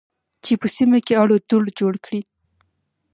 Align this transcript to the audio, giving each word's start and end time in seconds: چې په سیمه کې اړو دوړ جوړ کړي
چې 0.43 0.53
په 0.61 0.67
سیمه 0.75 0.99
کې 1.05 1.13
اړو 1.21 1.35
دوړ 1.49 1.63
جوړ 1.79 1.93
کړي 2.05 2.21